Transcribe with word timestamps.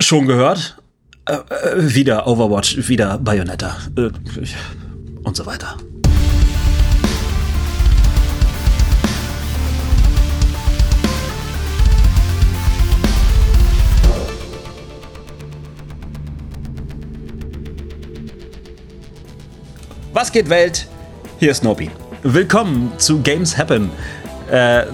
schon 0.00 0.26
gehört. 0.26 0.76
Äh, 1.26 1.34
äh, 1.34 1.94
wieder 1.94 2.26
Overwatch, 2.26 2.88
wieder 2.88 3.18
Bayonetta 3.18 3.76
äh, 3.96 4.10
und 5.22 5.36
so 5.36 5.44
weiter. 5.44 5.76
Was 20.14 20.32
geht 20.32 20.48
Welt? 20.48 20.88
Hier 21.38 21.50
ist 21.50 21.62
Nobi. 21.62 21.90
Willkommen 22.22 22.90
zu 22.96 23.20
Games 23.20 23.56
Happen, 23.56 23.90
äh, 24.50 24.84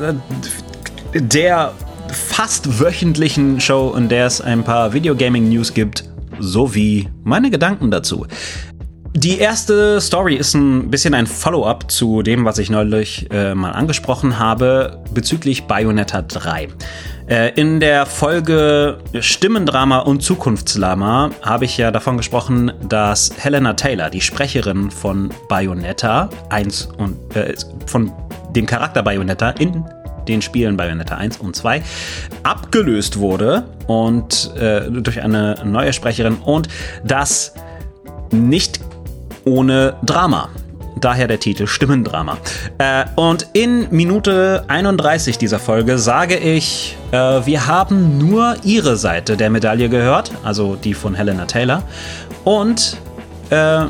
der 1.14 1.72
fast 2.14 2.80
wöchentlichen 2.80 3.60
Show, 3.60 3.94
in 3.96 4.08
der 4.08 4.26
es 4.26 4.40
ein 4.40 4.64
paar 4.64 4.92
Videogaming-News 4.92 5.74
gibt, 5.74 6.04
sowie 6.38 7.08
meine 7.22 7.50
Gedanken 7.50 7.90
dazu. 7.90 8.26
Die 9.16 9.39
erste 9.39 10.00
Story 10.00 10.34
ist 10.34 10.54
ein 10.54 10.90
bisschen 10.90 11.14
ein 11.14 11.29
Follow-up 11.29 11.89
zu 11.89 12.22
dem, 12.22 12.44
was 12.44 12.58
ich 12.58 12.68
neulich 12.68 13.30
äh, 13.30 13.54
mal 13.54 13.70
angesprochen 13.70 14.40
habe 14.40 15.04
bezüglich 15.14 15.64
Bayonetta 15.64 16.22
3. 16.22 16.68
Äh, 17.29 17.53
in 17.54 17.79
der 17.79 18.06
Folge 18.06 18.98
Stimmendrama 19.20 20.00
und 20.00 20.25
Zukunftslama 20.25 21.31
habe 21.42 21.64
ich 21.64 21.78
ja 21.78 21.92
davon 21.92 22.17
gesprochen, 22.17 22.72
dass 22.89 23.32
Helena 23.39 23.75
Taylor, 23.75 24.11
die 24.11 24.20
Sprecherin 24.20 24.90
von 24.90 25.31
Bayonetta 25.48 26.28
1 26.50 26.89
und 26.98 27.36
äh, 27.36 27.54
von 27.86 28.12
dem 28.50 28.67
Charakter 28.67 29.04
Bayonetta 29.04 29.50
in 29.50 29.84
den 30.28 30.42
Spielen 30.42 30.76
Bayonetta 30.76 31.16
1 31.16 31.38
und 31.38 31.56
2 31.56 31.82
abgelöst 32.42 33.19
wurde 33.19 33.64
und 33.86 34.55
äh, 34.56 34.91
durch 34.91 35.22
eine 35.22 35.56
neue 35.64 35.92
Sprecherin 35.92 36.36
und 36.36 36.69
das 37.05 37.55
nicht 38.30 38.81
ohne 39.44 39.97
Drama. 40.05 40.48
Daher 41.00 41.28
der 41.28 41.39
Titel 41.39 41.66
Stimmendrama. 41.66 42.39
Äh, 42.78 43.05
und 43.16 43.48
in 43.53 43.89
Minute 43.91 44.64
31 44.69 45.36
dieser 45.39 45.58
Folge 45.58 45.98
sage 45.98 46.36
ich, 46.36 46.97
äh, 47.11 47.16
wir 47.16 47.66
haben 47.66 48.19
nur 48.19 48.56
ihre 48.62 48.97
Seite 48.97 49.36
der 49.36 49.50
Medaille 49.50 49.88
gehört, 49.88 50.31
also 50.44 50.77
die 50.77 50.94
von 50.94 51.14
Helena 51.14 51.44
Taylor. 51.44 51.83
Und 52.44 52.97
äh, 53.50 53.84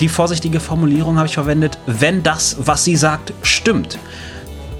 die 0.00 0.08
vorsichtige 0.08 0.60
Formulierung 0.60 1.16
habe 1.16 1.28
ich 1.28 1.34
verwendet, 1.34 1.78
wenn 1.86 2.22
das, 2.22 2.56
was 2.58 2.84
sie 2.84 2.96
sagt, 2.96 3.32
stimmt. 3.42 3.98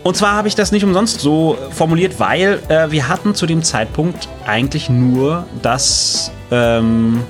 Und 0.04 0.16
zwar 0.16 0.32
habe 0.32 0.48
ich 0.48 0.54
das 0.54 0.72
nicht 0.72 0.84
umsonst 0.84 1.20
so 1.20 1.58
formuliert, 1.70 2.18
weil 2.18 2.60
äh, 2.68 2.90
wir 2.90 3.08
hatten 3.08 3.34
zu 3.34 3.46
dem 3.46 3.62
Zeitpunkt 3.62 4.28
eigentlich 4.46 4.88
nur 4.88 5.44
das 5.60 6.30
ähm, 6.50 7.22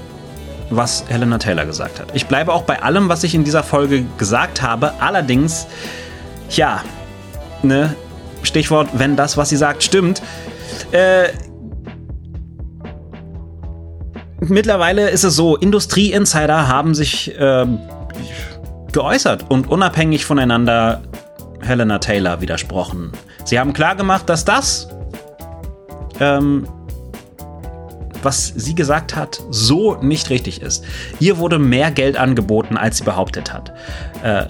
was 0.70 1.05
Helena 1.08 1.38
Taylor 1.38 1.66
gesagt 1.66 1.98
hat. 1.98 2.08
Ich 2.14 2.27
bleibe 2.27 2.52
auch 2.52 2.62
bei 2.62 2.83
allem, 2.83 3.08
was 3.08 3.25
ich 3.25 3.34
in 3.34 3.44
dieser 3.44 3.62
Folge 3.62 4.05
gesagt 4.19 4.62
habe. 4.62 4.92
Allerdings, 5.00 5.66
ja, 6.50 6.83
ne, 7.62 7.94
Stichwort, 8.42 8.88
wenn 8.92 9.16
das, 9.16 9.36
was 9.36 9.48
sie 9.48 9.56
sagt, 9.56 9.82
stimmt. 9.82 10.22
Äh, 10.92 11.28
mittlerweile 14.41 15.10
ist 15.10 15.25
es 15.25 15.34
so, 15.34 15.56
Industrie-Insider 15.56 16.69
haben 16.69 16.94
sich 16.94 17.36
äh, 17.38 17.66
geäußert 18.92 19.47
und 19.48 19.69
unabhängig 19.69 20.25
voneinander 20.25 21.03
Helena 21.69 21.98
Taylor 21.98 22.41
widersprochen. 22.41 23.12
Sie 23.44 23.58
haben 23.58 23.72
klargemacht, 23.72 24.28
dass 24.28 24.44
das 24.44 24.88
ähm, 26.20 26.66
was 28.22 28.52
sie 28.56 28.75
gesagt 28.75 29.16
hat, 29.16 29.41
so 29.50 29.97
nicht 29.97 30.30
richtig 30.30 30.62
ist. 30.62 30.84
Ihr 31.20 31.38
wurde 31.38 31.58
mehr 31.58 31.91
Geld 31.91 32.16
angeboten, 32.16 32.77
als 32.77 32.98
sie 32.98 33.05
behauptet 33.05 33.52
hat. 33.52 33.72
Äh, 34.22 34.47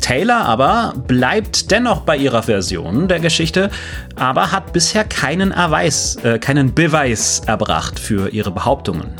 Taylor 0.00 0.44
aber 0.44 0.94
bleibt 1.06 1.70
dennoch 1.70 2.00
bei 2.00 2.16
ihrer 2.16 2.42
Version 2.42 3.06
der 3.06 3.20
Geschichte, 3.20 3.70
aber 4.16 4.50
hat 4.50 4.72
bisher 4.72 5.04
keinen 5.04 5.52
Erweis, 5.52 6.16
äh, 6.24 6.40
keinen 6.40 6.74
Beweis 6.74 7.42
erbracht 7.46 8.00
für 8.00 8.30
ihre 8.30 8.50
Behauptungen. 8.50 9.14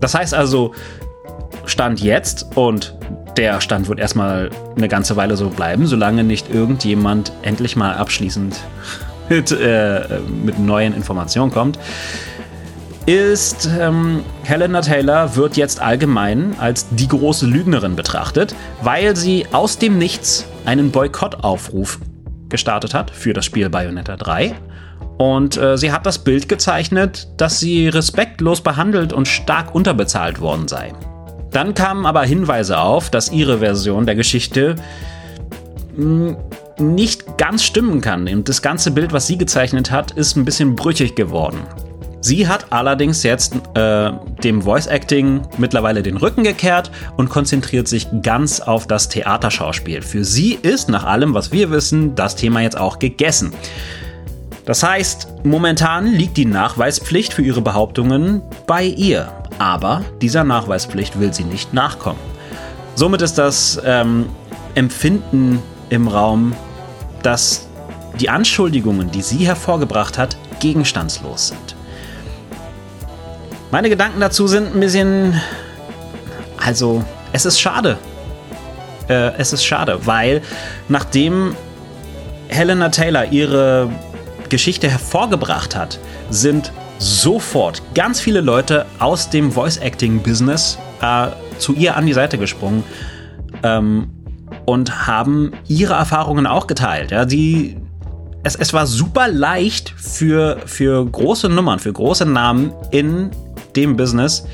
Das 0.00 0.14
heißt 0.14 0.34
also, 0.34 0.74
Stand 1.64 2.00
jetzt 2.00 2.54
und 2.54 2.94
der 3.36 3.60
Stand 3.60 3.88
wird 3.88 3.98
erstmal 3.98 4.50
eine 4.76 4.88
ganze 4.88 5.16
Weile 5.16 5.36
so 5.36 5.48
bleiben, 5.50 5.86
solange 5.86 6.24
nicht 6.24 6.52
irgendjemand 6.52 7.32
endlich 7.42 7.76
mal 7.76 7.94
abschließend 7.94 8.56
mit, 9.28 9.50
äh, 9.52 10.20
mit 10.44 10.58
neuen 10.58 10.94
Informationen 10.94 11.52
kommt 11.52 11.78
ist 13.06 13.70
ähm, 13.78 14.24
Helena 14.42 14.80
Taylor 14.80 15.36
wird 15.36 15.56
jetzt 15.56 15.80
allgemein 15.80 16.56
als 16.58 16.88
die 16.90 17.06
große 17.06 17.46
Lügnerin 17.46 17.94
betrachtet, 17.94 18.54
weil 18.82 19.14
sie 19.14 19.46
aus 19.52 19.78
dem 19.78 19.96
Nichts 19.96 20.44
einen 20.64 20.90
Boykottaufruf 20.90 22.00
gestartet 22.48 22.94
hat 22.94 23.12
für 23.12 23.32
das 23.32 23.44
Spiel 23.44 23.70
Bayonetta 23.70 24.16
3. 24.16 24.56
Und 25.18 25.56
äh, 25.56 25.78
sie 25.78 25.92
hat 25.92 26.04
das 26.04 26.18
Bild 26.18 26.48
gezeichnet, 26.48 27.28
dass 27.36 27.60
sie 27.60 27.88
respektlos 27.88 28.60
behandelt 28.60 29.12
und 29.12 29.28
stark 29.28 29.72
unterbezahlt 29.74 30.40
worden 30.40 30.66
sei. 30.66 30.92
Dann 31.56 31.72
kamen 31.72 32.04
aber 32.04 32.22
Hinweise 32.22 32.78
auf, 32.78 33.08
dass 33.08 33.32
ihre 33.32 33.60
Version 33.60 34.04
der 34.04 34.14
Geschichte 34.14 34.76
hm, 35.96 36.36
nicht 36.78 37.38
ganz 37.38 37.64
stimmen 37.64 38.02
kann. 38.02 38.28
Und 38.28 38.50
das 38.50 38.60
ganze 38.60 38.90
Bild, 38.90 39.14
was 39.14 39.26
sie 39.26 39.38
gezeichnet 39.38 39.90
hat, 39.90 40.10
ist 40.10 40.36
ein 40.36 40.44
bisschen 40.44 40.76
brüchig 40.76 41.16
geworden. 41.16 41.60
Sie 42.20 42.46
hat 42.46 42.74
allerdings 42.74 43.22
jetzt 43.22 43.54
äh, 43.72 44.12
dem 44.44 44.60
Voice 44.60 44.86
Acting 44.86 45.48
mittlerweile 45.56 46.02
den 46.02 46.18
Rücken 46.18 46.44
gekehrt 46.44 46.90
und 47.16 47.30
konzentriert 47.30 47.88
sich 47.88 48.06
ganz 48.20 48.60
auf 48.60 48.86
das 48.86 49.08
Theaterschauspiel. 49.08 50.02
Für 50.02 50.26
sie 50.26 50.58
ist, 50.60 50.90
nach 50.90 51.04
allem, 51.04 51.32
was 51.32 51.52
wir 51.52 51.70
wissen, 51.70 52.14
das 52.14 52.36
Thema 52.36 52.60
jetzt 52.60 52.76
auch 52.76 52.98
gegessen. 52.98 53.54
Das 54.66 54.82
heißt, 54.82 55.28
momentan 55.44 56.06
liegt 56.06 56.36
die 56.36 56.44
Nachweispflicht 56.44 57.32
für 57.32 57.40
ihre 57.40 57.62
Behauptungen 57.62 58.42
bei 58.66 58.84
ihr. 58.84 59.32
Aber 59.58 60.04
dieser 60.20 60.44
Nachweispflicht 60.44 61.18
will 61.18 61.32
sie 61.32 61.44
nicht 61.44 61.72
nachkommen. 61.72 62.18
Somit 62.94 63.22
ist 63.22 63.38
das 63.38 63.80
ähm, 63.84 64.28
Empfinden 64.74 65.62
im 65.90 66.08
Raum, 66.08 66.54
dass 67.22 67.68
die 68.20 68.30
Anschuldigungen, 68.30 69.10
die 69.10 69.22
sie 69.22 69.46
hervorgebracht 69.46 70.18
hat, 70.18 70.36
gegenstandslos 70.60 71.48
sind. 71.48 71.76
Meine 73.70 73.88
Gedanken 73.88 74.20
dazu 74.20 74.46
sind 74.46 74.74
ein 74.74 74.80
bisschen. 74.80 75.40
Also, 76.56 77.04
es 77.32 77.44
ist 77.44 77.60
schade. 77.60 77.98
Äh, 79.08 79.32
es 79.38 79.52
ist 79.52 79.64
schade, 79.64 80.06
weil 80.06 80.40
nachdem 80.88 81.54
Helena 82.48 82.88
Taylor 82.88 83.26
ihre 83.26 83.90
Geschichte 84.48 84.88
hervorgebracht 84.88 85.76
hat, 85.76 85.98
sind 86.30 86.72
sofort 86.98 87.82
ganz 87.94 88.20
viele 88.20 88.40
Leute 88.40 88.86
aus 88.98 89.30
dem 89.30 89.52
Voice-Acting-Business 89.52 90.78
äh, 91.00 91.28
zu 91.58 91.74
ihr 91.74 91.96
an 91.96 92.06
die 92.06 92.12
Seite 92.12 92.38
gesprungen 92.38 92.84
ähm, 93.62 94.10
und 94.64 95.06
haben 95.06 95.52
ihre 95.68 95.94
Erfahrungen 95.94 96.46
auch 96.46 96.66
geteilt. 96.66 97.10
Ja, 97.10 97.24
die, 97.24 97.76
es, 98.42 98.56
es 98.56 98.72
war 98.72 98.86
super 98.86 99.28
leicht 99.28 99.92
für, 99.96 100.58
für 100.66 101.04
große 101.04 101.48
Nummern, 101.48 101.78
für 101.78 101.92
große 101.92 102.26
Namen 102.26 102.72
in 102.90 103.30
dem 103.74 103.96
Business, 103.96 104.46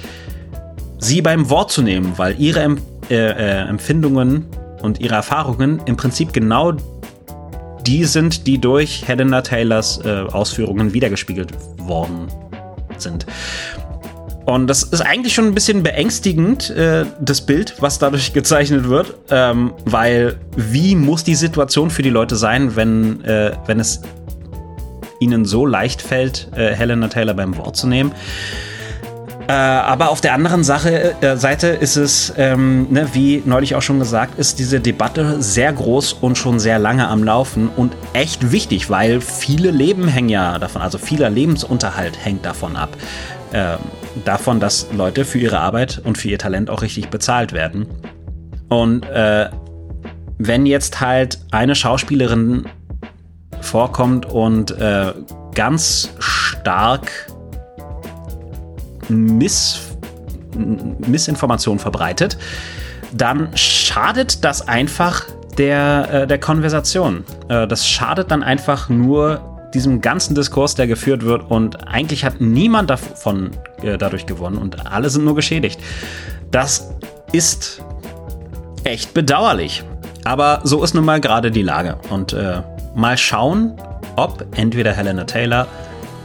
sie 0.99 1.23
beim 1.23 1.49
Wort 1.51 1.71
zu 1.71 1.83
nehmen, 1.83 2.15
weil 2.17 2.41
ihre 2.41 2.77
äh, 3.11 3.15
äh, 3.15 3.69
Empfindungen 3.69 4.47
und 4.83 5.01
ihre 5.01 5.15
Erfahrungen 5.15 5.81
im 5.87 5.97
Prinzip 5.97 6.33
genau 6.33 6.73
die 7.87 8.05
sind, 8.05 8.47
die 8.47 8.59
durch 8.59 9.07
Helena 9.07 9.43
Taylors 9.43 10.01
äh, 10.05 10.23
Ausführungen 10.33 10.93
wiedergespiegelt 10.93 11.53
worden 11.79 12.29
sind. 12.99 13.27
Und 14.45 14.67
das 14.67 14.83
ist 14.83 15.01
eigentlich 15.01 15.35
schon 15.35 15.47
ein 15.47 15.55
bisschen 15.55 15.83
beängstigend, 15.83 16.71
äh, 16.71 17.05
das 17.21 17.41
Bild, 17.43 17.77
was 17.81 17.99
dadurch 17.99 18.33
gezeichnet 18.35 18.89
wird, 18.89 19.15
ähm, 19.31 19.73
weil 19.85 20.37
wie 20.57 20.97
muss 20.97 21.25
die 21.25 21.35
Situation 21.35 21.91
für 21.91 22.03
die 22.03 22.11
Leute 22.11 22.37
sein, 22.37 22.75
wenn, 22.75 23.25
äh, 23.25 23.53
wenn 23.67 23.79
es 23.79 24.03
ihnen 25.21 25.45
so 25.45 25.65
leicht 25.65 26.03
fällt, 26.03 26.49
äh, 26.57 26.75
Helena 26.75 27.09
Taylor 27.09 27.35
beim 27.35 27.57
Wort 27.57 27.77
zu 27.77 27.87
nehmen? 27.87 28.13
Äh, 29.53 29.55
aber 29.55 30.09
auf 30.09 30.23
der 30.23 30.33
anderen 30.33 30.65
Sache, 30.65 31.15
äh, 31.21 31.37
Seite 31.37 31.67
ist 31.67 31.97
es, 31.97 32.33
ähm, 32.39 32.87
ne, 32.89 33.09
wie 33.13 33.43
neulich 33.45 33.75
auch 33.75 33.83
schon 33.83 33.99
gesagt, 33.99 34.39
ist 34.39 34.59
diese 34.59 34.81
Debatte 34.81 35.43
sehr 35.43 35.71
groß 35.75 36.15
und 36.15 36.39
schon 36.39 36.59
sehr 36.59 36.79
lange 36.79 37.07
am 37.07 37.23
Laufen 37.23 37.69
und 37.69 37.93
echt 38.15 38.51
wichtig, 38.51 38.89
weil 38.89 39.21
viele 39.21 39.71
Leben 39.71 40.09
hängen 40.09 40.31
ja 40.31 40.59
davon, 40.59 40.81
also 40.81 40.97
vieler 40.97 41.29
Lebensunterhalt 41.29 42.25
hängt 42.25 42.47
davon 42.47 42.77
ab. 42.77 42.97
Äh, 43.53 43.77
davon, 44.25 44.59
dass 44.59 44.87
Leute 44.91 45.27
für 45.27 45.39
ihre 45.39 45.61
Arbeit 45.61 46.01
und 46.03 46.17
für 46.17 46.29
ihr 46.29 46.39
Talent 46.39 46.71
auch 46.71 46.81
richtig 46.81 47.11
bezahlt 47.11 47.53
werden. 47.53 47.87
Und 48.71 49.05
äh, 49.11 49.51
wenn 50.39 50.65
jetzt 50.65 51.03
halt 51.03 51.41
eine 51.51 51.75
Schauspielerin 51.75 52.65
vorkommt 53.61 54.25
und 54.25 54.71
äh, 54.71 55.13
ganz 55.55 56.09
stark 56.21 57.11
Miss, 59.13 59.81
Missinformation 61.07 61.79
verbreitet, 61.79 62.37
dann 63.13 63.49
schadet 63.55 64.45
das 64.45 64.67
einfach 64.67 65.25
der, 65.59 66.09
äh, 66.13 66.27
der 66.27 66.39
Konversation. 66.39 67.25
Äh, 67.49 67.67
das 67.67 67.87
schadet 67.87 68.31
dann 68.31 68.43
einfach 68.43 68.89
nur 68.89 69.41
diesem 69.75 70.01
ganzen 70.01 70.35
Diskurs, 70.35 70.75
der 70.75 70.87
geführt 70.87 71.23
wird 71.25 71.51
und 71.51 71.87
eigentlich 71.89 72.25
hat 72.25 72.41
niemand 72.41 72.91
davon 72.91 73.51
äh, 73.83 73.97
dadurch 73.97 74.27
gewonnen 74.27 74.59
und 74.59 74.87
alle 74.87 75.09
sind 75.09 75.25
nur 75.25 75.35
geschädigt. 75.35 75.81
Das 76.51 76.91
ist 77.33 77.83
echt 78.85 79.15
bedauerlich. 79.15 79.83
Aber 80.25 80.61
so 80.63 80.85
ist 80.85 80.95
nun 80.95 81.05
mal 81.05 81.21
gerade 81.21 81.51
die 81.51 81.63
Lage. 81.63 81.97
Und 82.11 82.33
äh, 82.33 82.63
mal 82.95 83.17
schauen, 83.17 83.75
ob 84.17 84.45
entweder 84.57 84.93
Helena 84.93 85.25
Taylor 85.25 85.67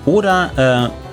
oder 0.05 0.91
äh, 0.91 1.06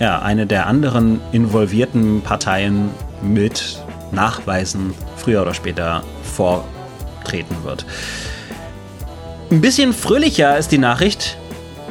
ja, 0.00 0.18
eine 0.20 0.46
der 0.46 0.66
anderen 0.66 1.20
involvierten 1.30 2.22
Parteien 2.22 2.88
mit 3.22 3.78
Nachweisen 4.10 4.94
früher 5.16 5.42
oder 5.42 5.54
später 5.54 6.02
vortreten 6.24 7.56
wird. 7.62 7.84
Ein 9.50 9.60
bisschen 9.60 9.92
fröhlicher 9.92 10.56
ist 10.56 10.72
die 10.72 10.78
Nachricht 10.78 11.36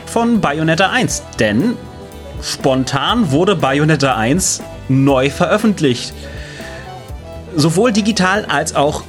von 0.07 0.41
Bayonetta 0.41 0.89
1, 0.89 1.23
denn 1.39 1.77
spontan 2.41 3.31
wurde 3.31 3.55
Bayonetta 3.55 4.15
1 4.15 4.63
neu 4.89 5.29
veröffentlicht. 5.29 6.13
Sowohl 7.55 7.91
digital 7.91 8.45
als 8.45 8.75
auch 8.75 9.03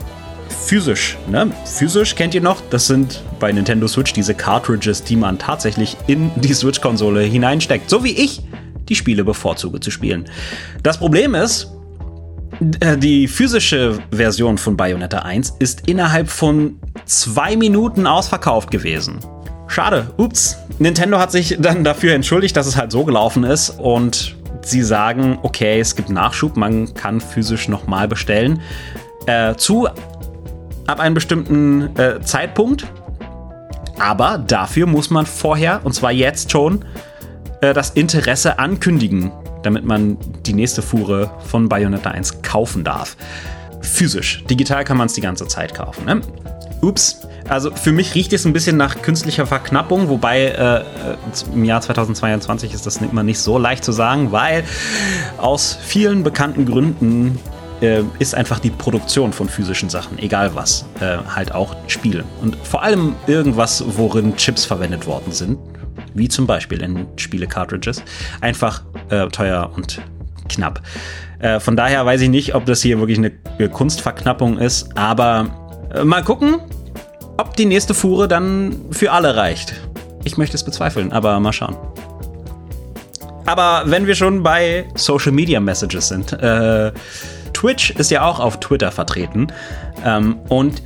physisch. 0.49 1.17
Ne? 1.27 1.51
Physisch 1.65 2.17
kennt 2.17 2.35
ihr 2.35 2.43
noch, 2.43 2.61
das 2.69 2.87
sind 2.87 3.23
bei 3.39 3.51
Nintendo 3.51 3.89
Switch 3.89 4.13
diese 4.13 4.35
Cartridges, 4.35 5.05
die 5.05 5.17
man 5.17 5.39
tatsächlich 5.39 5.97
in 6.07 6.31
die 6.37 6.53
Switch-Konsole 6.53 7.23
hineinsteckt. 7.23 7.89
So 7.89 8.05
wie 8.05 8.13
ich 8.13 8.43
die 8.91 8.97
Spiele 8.97 9.25
bevorzuge 9.25 9.81
zu 9.81 9.91
spielen. 9.91 10.27
Das 10.83 10.99
Problem 10.99 11.35
ist, 11.35 11.73
äh, 12.81 12.99
die 12.99 13.27
physische 13.29 13.99
Version 14.11 14.59
von 14.59 14.77
Bayonetta 14.77 15.21
1 15.21 15.55
ist 15.59 15.89
innerhalb 15.89 16.29
von 16.29 16.79
zwei 17.07 17.57
Minuten 17.57 18.07
ausverkauft 18.07 18.71
gewesen. 18.71 19.21
Schade, 19.69 20.13
ups. 20.17 20.57
Nintendo 20.79 21.19
hat 21.19 21.31
sich 21.31 21.57
dann 21.61 21.85
dafür 21.85 22.13
entschuldigt, 22.15 22.57
dass 22.57 22.67
es 22.67 22.77
halt 22.77 22.91
so 22.91 23.05
gelaufen 23.05 23.45
ist 23.45 23.71
und 23.71 24.37
sie 24.63 24.83
sagen, 24.83 25.39
okay, 25.43 25.81
es 25.81 25.95
gibt 25.95 26.11
Nachschub, 26.11 26.57
man 26.57 26.93
kann 26.95 27.21
physisch 27.21 27.69
nochmal 27.69 28.09
bestellen. 28.09 28.61
Äh, 29.27 29.55
zu 29.55 29.89
ab 30.87 31.01
einem 31.01 31.15
bestimmten 31.15 31.97
äh, 31.97 32.21
Zeitpunkt. 32.21 32.87
Aber 33.99 34.39
dafür 34.39 34.87
muss 34.87 35.11
man 35.11 35.27
vorher, 35.27 35.83
und 35.85 35.93
zwar 35.93 36.11
jetzt 36.11 36.51
schon, 36.51 36.85
äh, 37.61 37.73
das 37.75 37.91
Interesse 37.91 38.59
ankündigen 38.59 39.33
damit 39.63 39.85
man 39.85 40.17
die 40.47 40.53
nächste 40.53 40.83
Fuhre 40.83 41.31
von 41.47 41.69
Bayonetta 41.69 42.11
1 42.11 42.43
kaufen 42.43 42.85
darf. 42.85 43.17
Physisch. 43.81 44.45
Digital 44.49 44.85
kann 44.85 44.97
man 44.97 45.07
es 45.07 45.15
die 45.15 45.21
ganze 45.21 45.47
Zeit 45.47 45.75
kaufen. 45.75 46.05
Ne? 46.05 46.21
Ups. 46.83 47.27
Also 47.49 47.73
für 47.75 47.93
mich 47.93 48.15
riecht 48.15 48.33
es 48.33 48.45
ein 48.45 48.53
bisschen 48.53 48.77
nach 48.77 49.03
künstlicher 49.03 49.45
Verknappung, 49.45 50.09
wobei 50.09 50.47
äh, 50.47 50.85
im 51.53 51.65
Jahr 51.65 51.81
2022 51.81 52.73
ist 52.73 52.87
das 52.87 52.99
immer 52.99 53.23
nicht 53.23 53.41
so 53.41 53.59
leicht 53.59 53.83
zu 53.83 53.93
sagen, 53.93 54.31
weil 54.31 54.63
aus 55.37 55.77
vielen 55.83 56.23
bekannten 56.23 56.65
Gründen 56.65 57.39
äh, 57.81 58.03
ist 58.21 58.37
einfach 58.37 58.61
die 58.61 58.71
Produktion 58.71 59.33
von 59.33 59.49
physischen 59.49 59.89
Sachen, 59.89 60.19
egal 60.21 60.55
was, 60.55 60.85
äh, 61.01 61.17
halt 61.35 61.53
auch 61.53 61.75
Spiele. 61.89 62.25
Und 62.41 62.57
vor 62.63 62.85
allem 62.85 63.17
irgendwas, 63.27 63.83
worin 63.97 64.37
Chips 64.37 64.65
verwendet 64.65 65.07
worden 65.07 65.33
sind, 65.33 65.59
wie 66.15 66.29
zum 66.29 66.47
Beispiel 66.47 66.83
in 66.83 67.07
Spiele-Cartridges, 67.17 68.03
einfach 68.41 68.83
äh, 69.11 69.29
teuer 69.29 69.71
und 69.75 70.01
knapp. 70.49 70.83
Äh, 71.39 71.61
von 71.61 71.77
daher 71.77 72.05
weiß 72.05 72.21
ich 72.23 72.29
nicht, 72.29 72.55
ob 72.55 72.67
das 72.67 72.83
hier 72.83 72.99
wirklich 72.99 73.19
eine 73.19 73.69
Kunstverknappung 73.69 74.59
ist, 74.59 74.97
aber 74.97 75.47
äh, 75.95 76.05
mal 76.05 76.23
gucken, 76.23 76.57
ob 77.37 77.57
die 77.57 77.67
nächste 77.67 77.95
Fuhre 77.95 78.29
dann 78.29 78.77
für 78.91 79.13
alle 79.13 79.37
reicht. 79.37 79.75
Ich 80.25 80.37
möchte 80.37 80.57
es 80.57 80.65
bezweifeln, 80.65 81.13
aber 81.13 81.41
mal 81.41 81.53
schauen. 81.53 81.77
Aber 83.47 83.83
wenn 83.87 84.07
wir 84.07 84.15
schon 84.15 84.43
bei 84.43 84.87
Social 84.95 85.33
Media 85.33 85.59
Messages 85.61 86.09
sind, 86.09 86.33
äh, 86.35 86.93
Twitch 87.53 87.91
ist 87.91 88.11
ja 88.11 88.23
auch 88.23 88.39
auf 88.39 88.61
Twitter 88.61 88.93
vertreten 88.93 89.49
ähm, 90.05 90.39
und 90.49 90.83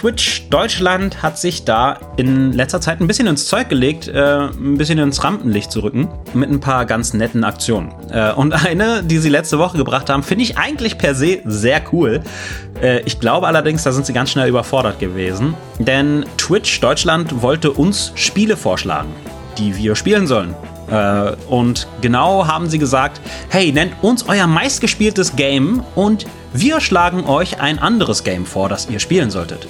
Twitch 0.00 0.48
Deutschland 0.48 1.22
hat 1.22 1.38
sich 1.38 1.66
da 1.66 1.98
in 2.16 2.54
letzter 2.54 2.80
Zeit 2.80 3.02
ein 3.02 3.06
bisschen 3.06 3.26
ins 3.26 3.46
Zeug 3.48 3.68
gelegt, 3.68 4.08
äh, 4.08 4.46
ein 4.46 4.78
bisschen 4.78 4.98
ins 4.98 5.22
Rampenlicht 5.22 5.70
zu 5.70 5.80
rücken, 5.80 6.08
mit 6.32 6.48
ein 6.48 6.58
paar 6.58 6.86
ganz 6.86 7.12
netten 7.12 7.44
Aktionen. 7.44 7.92
Äh, 8.10 8.32
und 8.32 8.54
eine, 8.66 9.02
die 9.02 9.18
sie 9.18 9.28
letzte 9.28 9.58
Woche 9.58 9.76
gebracht 9.76 10.08
haben, 10.08 10.22
finde 10.22 10.44
ich 10.44 10.56
eigentlich 10.56 10.96
per 10.96 11.14
se 11.14 11.40
sehr 11.44 11.82
cool. 11.92 12.22
Äh, 12.80 13.00
ich 13.00 13.20
glaube 13.20 13.46
allerdings, 13.46 13.82
da 13.82 13.92
sind 13.92 14.06
sie 14.06 14.14
ganz 14.14 14.30
schnell 14.30 14.48
überfordert 14.48 15.00
gewesen, 15.00 15.52
denn 15.78 16.24
Twitch 16.38 16.80
Deutschland 16.80 17.42
wollte 17.42 17.70
uns 17.70 18.12
Spiele 18.14 18.56
vorschlagen, 18.56 19.10
die 19.58 19.76
wir 19.76 19.96
spielen 19.96 20.26
sollen. 20.26 20.54
Äh, 20.90 21.32
und 21.48 21.86
genau 22.00 22.46
haben 22.46 22.68
sie 22.68 22.78
gesagt, 22.78 23.20
hey, 23.48 23.72
nennt 23.72 23.94
uns 24.02 24.28
euer 24.28 24.46
meistgespieltes 24.46 25.36
Game 25.36 25.82
und 25.94 26.26
wir 26.52 26.80
schlagen 26.80 27.26
euch 27.26 27.60
ein 27.60 27.78
anderes 27.78 28.24
Game 28.24 28.44
vor, 28.44 28.68
das 28.68 28.88
ihr 28.90 28.98
spielen 28.98 29.30
solltet. 29.30 29.68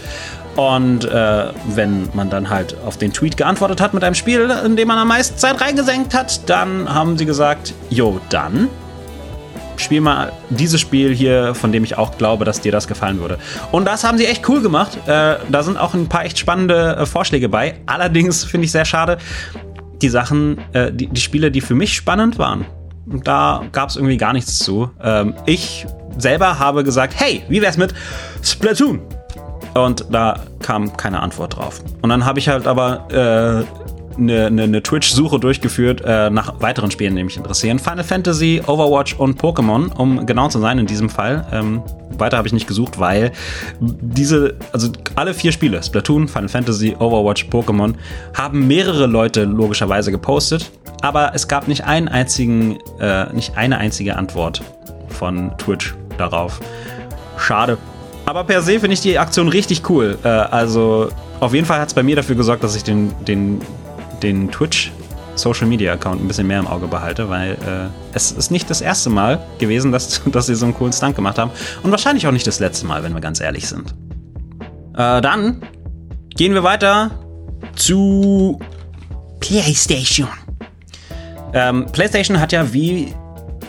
Und 0.57 1.05
äh, 1.05 1.45
wenn 1.69 2.09
man 2.15 2.29
dann 2.29 2.51
halt 2.51 2.77
auf 2.85 2.97
den 2.99 3.13
Tweet 3.13 3.37
geantwortet 3.37 3.81
hat 3.81 3.95
mit 3.95 4.03
einem 4.03 4.15
Spiel, 4.15 4.51
in 4.65 4.77
dem 4.77 4.89
man 4.89 4.99
am 4.99 5.09
meisten 5.09 5.39
Zeit 5.39 5.61
reingesenkt 5.61 6.13
hat, 6.13 6.49
dann 6.49 6.93
haben 6.93 7.17
sie 7.17 7.27
gesagt, 7.27 7.73
jo, 7.89 8.21
dann 8.31 8.69
spiel 9.81 10.01
mal 10.01 10.33
dieses 10.51 10.81
Spiel 10.81 11.15
hier, 11.15 11.55
von 11.55 11.73
dem 11.73 11.85
ich 11.85 11.97
auch 11.97 12.17
glaube, 12.19 12.45
dass 12.45 12.61
dir 12.61 12.73
das 12.73 12.87
gefallen 12.87 13.21
würde. 13.21 13.39
Und 13.73 13.87
das 13.87 14.05
haben 14.05 14.19
sie 14.19 14.27
echt 14.27 14.49
cool 14.49 14.61
gemacht. 14.61 14.99
Äh, 15.07 15.37
da 15.49 15.63
sind 15.63 15.79
auch 15.79 15.95
ein 15.95 16.09
paar 16.09 16.25
echt 16.25 16.39
spannende 16.39 16.97
äh, 16.97 17.07
Vorschläge 17.07 17.49
bei. 17.49 17.75
Allerdings 17.87 18.45
finde 18.45 18.67
ich 18.67 18.73
sehr 18.73 18.85
schade, 18.85 19.19
die 20.03 20.09
Sachen, 20.09 20.59
äh, 20.73 20.93
die, 20.93 21.07
die 21.07 21.21
Spiele, 21.21 21.51
die 21.51 21.61
für 21.61 21.75
mich 21.75 21.95
spannend 21.95 22.39
waren, 22.39 22.67
da 23.07 23.65
gab 23.73 23.89
es 23.89 23.97
irgendwie 23.97 24.17
gar 24.17 24.33
nichts 24.33 24.59
zu. 24.59 24.91
Ähm, 25.03 25.35
ich 25.47 25.87
selber 26.19 26.59
habe 26.59 26.85
gesagt, 26.85 27.15
hey, 27.17 27.43
wie 27.49 27.63
wär's 27.63 27.77
mit 27.77 27.95
Splatoon? 28.43 29.01
Und 29.75 30.07
da 30.11 30.41
kam 30.61 30.97
keine 30.97 31.21
Antwort 31.21 31.57
drauf. 31.57 31.81
Und 32.03 32.11
dann 32.11 32.25
habe 32.25 32.39
ich 32.39 32.49
halt 32.49 32.67
aber 32.67 33.07
äh, 33.11 33.80
eine, 34.17 34.47
eine, 34.47 34.63
eine 34.63 34.83
Twitch-Suche 34.83 35.39
durchgeführt 35.39 36.03
äh, 36.05 36.31
nach 36.31 36.61
weiteren 36.61 36.91
Spielen, 36.91 37.17
die 37.17 37.25
mich 37.25 37.37
interessieren. 37.37 37.79
Final 37.79 38.05
Fantasy, 38.05 38.63
Overwatch 38.67 39.15
und 39.15 39.41
Pokémon, 39.41 39.93
um 39.97 40.27
genau 40.27 40.49
zu 40.49 40.59
sein 40.59 40.79
in 40.79 40.87
diesem 40.87 41.09
Fall. 41.09 41.47
Ähm, 41.53 41.83
weiter 42.19 42.37
habe 42.37 42.49
ich 42.49 42.53
nicht 42.53 42.67
gesucht, 42.67 42.99
weil 42.99 43.33
diese, 43.81 44.57
also 44.73 44.91
alle 45.15 45.35
vier 45.35 45.53
Spiele, 45.53 45.83
Splatoon, 45.83 46.29
Final 46.29 46.49
Fantasy, 46.49 46.95
Overwatch, 46.99 47.47
Pokémon, 47.51 47.95
haben 48.35 48.67
mehrere 48.67 49.07
Leute 49.07 49.45
logischerweise 49.45 50.11
gepostet, 50.11 50.71
aber 51.03 51.33
es 51.35 51.49
gab 51.49 51.69
nicht 51.69 51.85
einen 51.85 52.09
einzigen, 52.09 52.79
äh, 53.01 53.33
nicht 53.33 53.57
eine 53.57 53.79
einzige 53.79 54.17
Antwort 54.17 54.63
von 55.09 55.57
Twitch 55.59 55.95
darauf. 56.19 56.61
Schade. 57.39 57.79
Aber 58.27 58.45
per 58.45 58.63
se 58.63 58.79
finde 58.79 58.95
ich 58.95 59.01
die 59.01 59.19
Aktion 59.19 59.49
richtig 59.49 59.89
cool. 59.89 60.19
Äh, 60.23 60.29
also 60.29 61.09
auf 61.41 61.55
jeden 61.55 61.67
Fall 61.67 61.81
hat 61.81 61.89
es 61.89 61.95
bei 61.95 62.03
mir 62.03 62.17
dafür 62.17 62.37
gesorgt, 62.37 62.63
dass 62.63 62.77
ich 62.77 62.85
den, 62.85 63.13
den, 63.27 63.61
den 64.23 64.51
Twitch 64.51 64.93
Social 65.41 65.67
Media 65.67 65.93
Account 65.95 66.23
ein 66.23 66.29
bisschen 66.29 66.47
mehr 66.47 66.59
im 66.59 66.67
Auge 66.67 66.87
behalte, 66.87 67.29
weil 67.29 67.53
äh, 67.53 67.89
es 68.13 68.33
ist 68.33 68.51
nicht 68.51 68.69
das 68.69 68.81
erste 68.81 69.11
Mal 69.11 69.41
gewesen, 69.59 69.91
dass, 69.93 70.23
dass 70.27 70.47
sie 70.47 70.55
so 70.55 70.67
einen 70.67 70.75
coolen 70.75 70.93
Stunt 70.93 71.17
gemacht 71.17 71.39
haben. 71.39 71.51
Und 71.83 71.91
wahrscheinlich 71.91 72.27
auch 72.27 72.33
nicht 72.33 72.47
das 72.47 72.61
letzte 72.61 72.87
Mal, 72.87 73.03
wenn 73.03 73.15
wir 73.15 73.21
ganz 73.21 73.41
ehrlich 73.41 73.67
sind. 73.67 73.95
Äh, 74.95 75.21
dann 75.21 75.63
gehen 76.37 76.55
wir 76.55 76.63
weiter 76.63 77.11
zu 77.75 78.59
PlayStation. 79.41 80.29
Ähm, 81.53 81.87
PlayStation 81.93 82.39
hat 82.39 82.53
ja 82.53 82.73
wie 82.73 83.15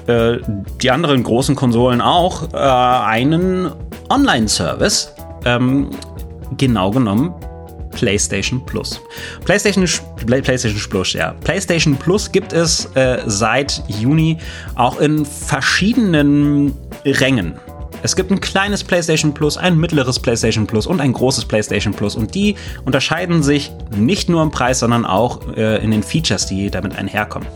äh, 0.07 0.37
die 0.81 0.91
anderen 0.91 1.23
großen 1.23 1.55
Konsolen 1.55 2.01
auch 2.01 2.53
äh, 2.53 2.57
einen 2.57 3.71
Online-Service. 4.09 5.13
Ähm, 5.45 5.89
genau 6.57 6.91
genommen 6.91 7.33
PlayStation 7.91 8.65
Plus. 8.65 9.01
PlayStation, 9.45 9.87
PlayStation 10.25 10.89
Plus, 10.89 11.13
ja. 11.13 11.33
PlayStation 11.43 11.95
Plus 11.95 12.31
gibt 12.31 12.53
es 12.53 12.85
äh, 12.95 13.19
seit 13.25 13.83
Juni 13.87 14.37
auch 14.75 14.99
in 14.99 15.25
verschiedenen 15.25 16.73
Rängen. 17.05 17.53
Es 18.03 18.15
gibt 18.15 18.31
ein 18.31 18.41
kleines 18.41 18.83
PlayStation 18.83 19.33
Plus, 19.33 19.57
ein 19.57 19.77
mittleres 19.77 20.19
PlayStation 20.19 20.65
Plus 20.65 20.87
und 20.87 21.01
ein 21.01 21.13
großes 21.13 21.45
PlayStation 21.45 21.93
Plus. 21.93 22.15
Und 22.15 22.33
die 22.33 22.55
unterscheiden 22.85 23.43
sich 23.43 23.71
nicht 23.95 24.27
nur 24.27 24.41
im 24.41 24.49
Preis, 24.49 24.79
sondern 24.79 25.05
auch 25.05 25.55
äh, 25.55 25.83
in 25.83 25.91
den 25.91 26.01
Features, 26.01 26.47
die 26.47 26.71
damit 26.71 26.97
einherkommen. 26.97 27.47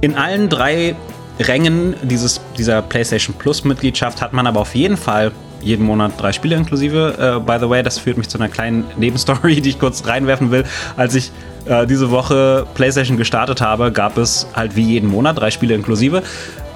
In 0.00 0.14
allen 0.14 0.48
drei 0.48 0.94
Rängen 1.40 1.94
dieses, 2.02 2.40
dieser 2.56 2.82
PlayStation 2.82 3.34
Plus-Mitgliedschaft 3.36 4.20
hat 4.20 4.32
man 4.32 4.46
aber 4.46 4.60
auf 4.60 4.74
jeden 4.74 4.96
Fall 4.96 5.32
jeden 5.62 5.84
Monat 5.84 6.12
drei 6.18 6.32
Spiele 6.32 6.56
inklusive. 6.56 7.38
Äh, 7.38 7.40
by 7.40 7.58
the 7.60 7.68
way, 7.68 7.82
das 7.82 7.98
führt 7.98 8.16
mich 8.16 8.28
zu 8.28 8.38
einer 8.38 8.48
kleinen 8.48 8.84
Nebenstory, 8.96 9.60
die 9.60 9.70
ich 9.70 9.78
kurz 9.78 10.06
reinwerfen 10.06 10.50
will. 10.50 10.64
Als 10.96 11.14
ich 11.14 11.30
äh, 11.66 11.86
diese 11.86 12.10
Woche 12.10 12.66
PlayStation 12.74 13.16
gestartet 13.16 13.60
habe, 13.60 13.92
gab 13.92 14.18
es 14.18 14.46
halt 14.54 14.76
wie 14.76 14.82
jeden 14.82 15.08
Monat 15.08 15.38
drei 15.38 15.50
Spiele 15.50 15.74
inklusive. 15.74 16.22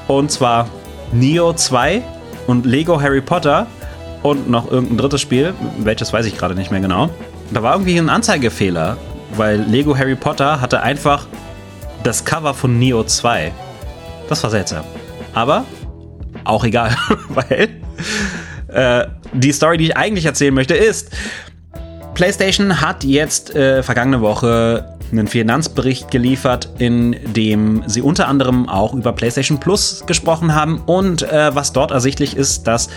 Und 0.08 0.30
zwar 0.30 0.68
Neo 1.12 1.52
2 1.52 2.02
und 2.46 2.66
Lego 2.66 3.00
Harry 3.00 3.20
Potter 3.20 3.66
und 4.22 4.48
noch 4.48 4.70
irgendein 4.70 4.98
drittes 4.98 5.20
Spiel, 5.20 5.54
welches 5.78 6.12
weiß 6.12 6.26
ich 6.26 6.36
gerade 6.36 6.54
nicht 6.54 6.70
mehr 6.70 6.80
genau. 6.80 7.10
Da 7.50 7.62
war 7.62 7.74
irgendwie 7.74 7.98
ein 7.98 8.08
Anzeigefehler, 8.08 8.96
weil 9.36 9.60
Lego 9.60 9.96
Harry 9.96 10.14
Potter 10.14 10.60
hatte 10.60 10.82
einfach 10.82 11.26
das 12.02 12.24
Cover 12.24 12.54
von 12.54 12.78
Neo 12.78 13.04
2. 13.04 13.52
Das 14.28 14.42
war 14.42 14.50
seltsam. 14.50 14.84
Aber 15.34 15.64
auch 16.44 16.64
egal, 16.64 16.96
weil 17.28 17.68
äh, 18.72 19.06
die 19.32 19.52
Story, 19.52 19.76
die 19.78 19.84
ich 19.86 19.96
eigentlich 19.96 20.26
erzählen 20.26 20.54
möchte, 20.54 20.74
ist, 20.74 21.10
PlayStation 22.14 22.80
hat 22.80 23.04
jetzt 23.04 23.54
äh, 23.54 23.82
vergangene 23.82 24.20
Woche 24.20 24.96
einen 25.12 25.26
Finanzbericht 25.26 26.10
geliefert, 26.10 26.68
in 26.78 27.16
dem 27.34 27.84
sie 27.86 28.02
unter 28.02 28.28
anderem 28.28 28.68
auch 28.68 28.94
über 28.94 29.12
PlayStation 29.12 29.60
Plus 29.60 30.04
gesprochen 30.06 30.54
haben 30.54 30.80
und 30.86 31.22
äh, 31.22 31.54
was 31.54 31.72
dort 31.72 31.90
ersichtlich 31.90 32.36
ist, 32.36 32.66
dass 32.66 32.88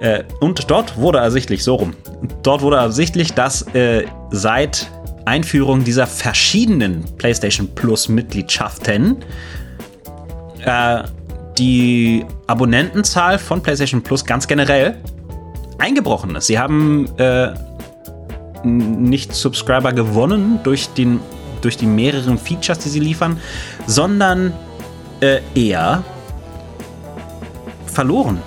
äh, 0.00 0.24
und 0.40 0.70
dort 0.70 0.96
wurde 0.96 1.18
ersichtlich 1.18 1.64
so 1.64 1.74
rum. 1.74 1.94
Dort 2.42 2.62
wurde 2.62 2.76
ersichtlich, 2.76 3.34
dass 3.34 3.62
äh, 3.74 4.04
seit 4.30 4.90
Einführung 5.24 5.82
dieser 5.82 6.06
verschiedenen 6.06 7.04
PlayStation 7.18 7.68
Plus 7.74 8.08
Mitgliedschaften 8.08 9.16
äh, 10.64 11.02
die 11.58 12.24
Abonnentenzahl 12.46 13.38
von 13.38 13.62
PlayStation 13.62 14.02
Plus 14.02 14.24
ganz 14.24 14.46
generell 14.46 14.96
eingebrochen 15.86 16.34
ist. 16.34 16.48
Sie 16.48 16.58
haben 16.58 17.06
äh, 17.18 17.54
nicht 18.64 19.34
Subscriber 19.34 19.92
gewonnen 19.92 20.58
durch, 20.64 20.88
den, 20.88 21.20
durch 21.60 21.76
die 21.76 21.86
mehreren 21.86 22.38
Features, 22.38 22.80
die 22.80 22.88
sie 22.88 23.00
liefern, 23.00 23.40
sondern 23.86 24.52
äh, 25.20 25.40
eher 25.54 26.02
verloren. 27.86 28.42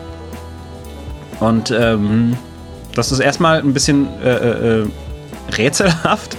Und 1.39 1.72
ähm, 1.72 2.38
das 2.96 3.12
ist 3.12 3.19
erstmal 3.19 3.60
ein 3.60 3.74
bisschen 3.74 4.08
äh, 4.22 4.29
äh, 4.29 4.81
äh 4.81 4.88
rätselhaft, 5.58 6.38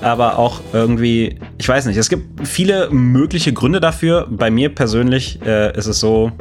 aber 0.00 0.38
auch 0.38 0.62
irgendwie, 0.72 1.38
ich 1.58 1.68
weiß 1.68 1.84
nicht, 1.84 1.98
es 1.98 2.08
gibt 2.08 2.48
viele 2.48 2.88
mögliche 2.88 3.52
Gründe 3.52 3.80
dafür. 3.80 4.26
Bei 4.30 4.50
mir 4.50 4.74
persönlich 4.74 5.40
äh, 5.44 5.76
ist 5.76 5.86
es 5.86 6.00
so, 6.00 6.32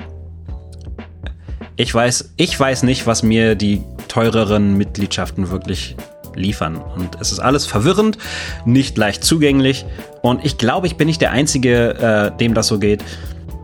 ich 1.76 1.94
weiß, 1.94 2.36
ich 2.38 2.58
weiß 2.58 2.84
nicht, 2.84 3.06
was 3.06 3.22
mir 3.22 3.56
die 3.56 3.82
teureren 4.16 4.78
Mitgliedschaften 4.78 5.50
wirklich 5.52 5.98
liefern. 6.36 6.78
Und 6.78 7.18
es 7.20 7.34
ist 7.34 7.40
alles 7.40 7.66
verwirrend, 7.66 8.18
nicht 8.64 8.98
leicht 8.98 9.26
zugänglich. 9.26 9.86
Und 10.22 10.46
ich 10.46 10.58
glaube, 10.58 10.88
ich 10.88 10.96
bin 10.96 11.08
nicht 11.08 11.20
der 11.20 11.32
Einzige, 11.32 12.32
äh, 12.34 12.38
dem 12.38 12.54
das 12.54 12.68
so 12.68 12.80
geht. 12.80 13.04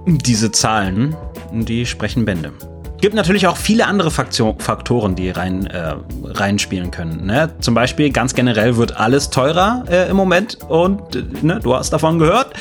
Diese 0.05 0.51
Zahlen, 0.51 1.15
die 1.53 1.85
sprechen 1.85 2.25
Bände. 2.25 2.51
Gibt 2.99 3.15
natürlich 3.15 3.47
auch 3.47 3.55
viele 3.55 3.87
andere 3.87 4.11
Faktoren, 4.11 5.15
die 5.15 5.29
rein, 5.29 5.67
äh, 5.67 5.95
reinspielen 6.25 6.91
können. 6.91 7.25
Ne? 7.27 7.49
Zum 7.61 7.73
Beispiel 7.73 8.11
ganz 8.11 8.33
generell 8.33 8.75
wird 8.75 8.97
alles 8.97 9.29
teurer 9.29 9.85
äh, 9.89 10.09
im 10.09 10.17
Moment 10.17 10.57
und 10.67 11.15
äh, 11.15 11.23
ne, 11.41 11.61
du 11.63 11.73
hast 11.73 11.93
davon 11.93 12.19
gehört. 12.19 12.53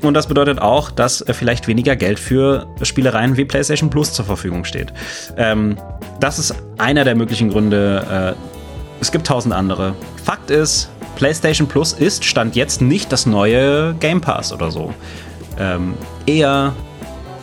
Und 0.00 0.14
das 0.14 0.26
bedeutet 0.26 0.60
auch, 0.60 0.90
dass 0.90 1.20
äh, 1.22 1.34
vielleicht 1.34 1.66
weniger 1.66 1.96
Geld 1.96 2.18
für 2.18 2.66
Spielereien 2.82 3.36
wie 3.36 3.44
PlayStation 3.44 3.90
Plus 3.90 4.12
zur 4.12 4.24
Verfügung 4.24 4.64
steht. 4.64 4.92
Ähm, 5.36 5.76
das 6.20 6.38
ist 6.38 6.54
einer 6.78 7.04
der 7.04 7.14
möglichen 7.14 7.50
Gründe. 7.50 8.36
Äh, 8.36 9.00
es 9.00 9.12
gibt 9.12 9.26
tausend 9.26 9.54
andere. 9.54 9.94
Fakt 10.24 10.50
ist, 10.50 10.90
PlayStation 11.16 11.66
Plus 11.66 11.92
ist 11.92 12.24
Stand 12.24 12.56
jetzt 12.56 12.80
nicht 12.80 13.12
das 13.12 13.26
neue 13.26 13.94
Game 13.94 14.20
Pass 14.20 14.52
oder 14.52 14.70
so. 14.70 14.92
Ähm, 15.58 15.94
eher 16.26 16.72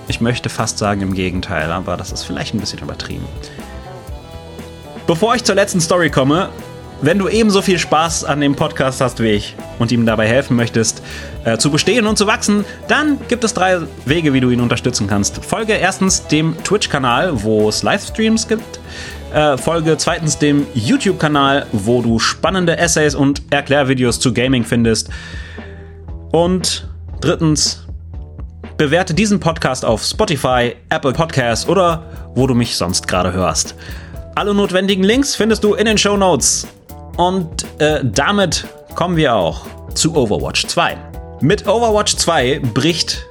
ich 0.07 0.21
möchte 0.21 0.49
fast 0.49 0.77
sagen 0.77 1.01
im 1.01 1.13
Gegenteil, 1.13 1.71
aber 1.71 1.97
das 1.97 2.11
ist 2.11 2.23
vielleicht 2.23 2.53
ein 2.53 2.59
bisschen 2.59 2.79
übertrieben. 2.79 3.25
Bevor 5.07 5.35
ich 5.35 5.43
zur 5.43 5.55
letzten 5.55 5.81
Story 5.81 6.09
komme, 6.09 6.49
wenn 7.01 7.19
du 7.19 7.27
ebenso 7.27 7.61
viel 7.61 7.79
Spaß 7.79 8.23
an 8.23 8.41
dem 8.41 8.55
Podcast 8.55 9.01
hast 9.01 9.21
wie 9.21 9.29
ich 9.29 9.55
und 9.79 9.91
ihm 9.91 10.05
dabei 10.05 10.27
helfen 10.27 10.55
möchtest, 10.55 11.01
äh, 11.43 11.57
zu 11.57 11.69
bestehen 11.69 12.07
und 12.07 12.17
zu 12.17 12.27
wachsen, 12.27 12.65
dann 12.87 13.17
gibt 13.27 13.43
es 13.43 13.53
drei 13.53 13.79
Wege, 14.05 14.33
wie 14.33 14.39
du 14.39 14.49
ihn 14.49 14.61
unterstützen 14.61 15.07
kannst. 15.07 15.43
Folge 15.43 15.73
erstens 15.73 16.27
dem 16.27 16.55
Twitch-Kanal, 16.63 17.43
wo 17.43 17.69
es 17.69 17.83
Livestreams 17.83 18.47
gibt. 18.47 18.79
Äh, 19.33 19.57
folge 19.57 19.97
zweitens 19.97 20.37
dem 20.37 20.65
YouTube-Kanal, 20.73 21.67
wo 21.71 22.01
du 22.01 22.19
spannende 22.19 22.77
Essays 22.77 23.15
und 23.15 23.41
Erklärvideos 23.49 24.19
zu 24.19 24.33
Gaming 24.33 24.63
findest. 24.63 25.09
Und 26.31 26.87
drittens 27.21 27.85
Bewerte 28.77 29.13
diesen 29.13 29.39
Podcast 29.39 29.85
auf 29.85 30.03
Spotify, 30.03 30.75
Apple 30.89 31.13
Podcasts 31.13 31.65
oder 31.65 32.03
wo 32.35 32.45
du 32.45 32.53
mich 32.53 32.75
sonst 32.75 33.07
gerade 33.07 33.31
hörst. 33.31 33.73
Alle 34.35 34.53
notwendigen 34.53 35.01
Links 35.05 35.33
findest 35.33 35.63
du 35.63 35.75
in 35.75 35.85
den 35.85 35.97
Show 35.97 36.17
Notes. 36.17 36.67
Und 37.17 37.65
äh, 37.79 38.01
damit 38.03 38.67
kommen 38.95 39.15
wir 39.15 39.35
auch 39.35 39.65
zu 39.93 40.15
Overwatch 40.15 40.67
2. 40.67 40.97
Mit 41.41 41.67
Overwatch 41.67 42.15
2 42.17 42.59
bricht 42.73 43.25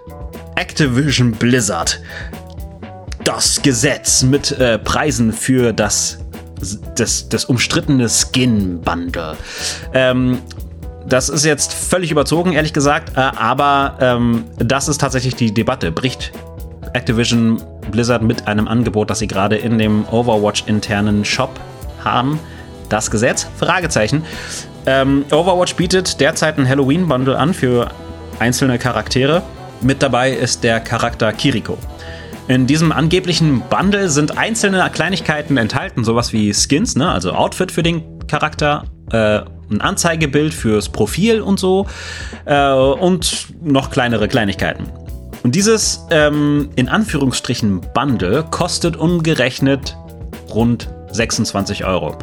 Activision 0.56 1.32
Blizzard 1.32 2.00
das 3.24 3.62
Gesetz 3.62 4.22
mit 4.22 4.52
äh, 4.52 4.78
Preisen 4.78 5.32
für 5.32 5.72
das, 5.72 6.18
das, 6.94 7.28
das 7.28 7.46
umstrittene 7.46 8.08
Skin-Bundle. 8.08 9.36
Ähm, 9.94 10.38
das 11.06 11.28
ist 11.28 11.44
jetzt 11.44 11.72
völlig 11.72 12.10
überzogen, 12.10 12.52
ehrlich 12.52 12.72
gesagt, 12.72 13.16
äh, 13.16 13.20
aber 13.20 13.96
ähm, 14.00 14.44
das 14.56 14.88
ist 14.88 15.00
tatsächlich 15.00 15.34
die 15.34 15.52
Debatte. 15.52 15.90
Bricht 15.92 16.32
Activision 16.92 17.62
Blizzard 17.90 18.22
mit 18.22 18.46
einem 18.46 18.68
Angebot, 18.68 19.10
das 19.10 19.18
sie 19.18 19.26
gerade 19.26 19.56
in 19.56 19.78
dem 19.78 20.06
Overwatch-internen 20.08 21.24
Shop 21.24 21.58
haben, 22.04 22.38
das 22.88 23.10
Gesetz? 23.10 23.46
Fragezeichen. 23.58 24.24
Ähm, 24.86 25.24
Overwatch 25.30 25.76
bietet 25.76 26.20
derzeit 26.20 26.58
ein 26.58 26.68
Halloween-Bundle 26.68 27.36
an 27.36 27.54
für 27.54 27.88
einzelne 28.38 28.78
Charaktere. 28.78 29.42
Mit 29.80 30.02
dabei 30.02 30.30
ist 30.30 30.64
der 30.64 30.80
Charakter 30.80 31.32
Kiriko. 31.32 31.78
In 32.46 32.66
diesem 32.66 32.92
angeblichen 32.92 33.62
Bundle 33.70 34.10
sind 34.10 34.36
einzelne 34.36 34.88
Kleinigkeiten 34.92 35.56
enthalten, 35.56 36.04
sowas 36.04 36.32
wie 36.34 36.52
Skins, 36.52 36.94
ne? 36.94 37.10
also 37.10 37.32
Outfit 37.32 37.72
für 37.72 37.82
den 37.82 38.02
Charakter, 38.26 38.84
äh, 39.12 39.40
ein 39.70 39.80
Anzeigebild 39.80 40.52
fürs 40.52 40.90
Profil 40.90 41.40
und 41.40 41.58
so 41.58 41.86
äh, 42.44 42.70
und 42.70 43.46
noch 43.62 43.90
kleinere 43.90 44.28
Kleinigkeiten. 44.28 44.90
Und 45.42 45.54
dieses 45.54 46.06
ähm, 46.10 46.70
in 46.76 46.88
Anführungsstrichen 46.88 47.80
Bundle 47.94 48.44
kostet 48.50 48.96
umgerechnet 48.96 49.96
rund 50.50 50.88
26 51.12 51.84
Euro. 51.84 52.18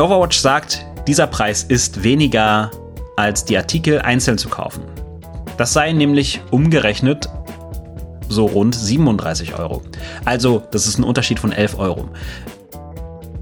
Overwatch 0.00 0.38
sagt, 0.38 0.86
dieser 1.08 1.26
Preis 1.26 1.64
ist 1.64 2.04
weniger 2.04 2.70
als 3.16 3.44
die 3.44 3.56
Artikel 3.56 4.00
einzeln 4.00 4.38
zu 4.38 4.48
kaufen. 4.48 4.82
Das 5.56 5.72
sei 5.72 5.92
nämlich 5.92 6.40
umgerechnet 6.52 7.28
so 8.28 8.46
rund 8.46 8.74
37 8.74 9.58
Euro. 9.58 9.82
Also, 10.24 10.62
das 10.70 10.86
ist 10.86 10.98
ein 10.98 11.04
Unterschied 11.04 11.40
von 11.40 11.50
11 11.50 11.78
Euro. 11.78 12.08